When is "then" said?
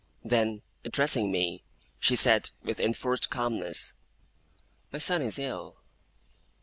0.23-0.63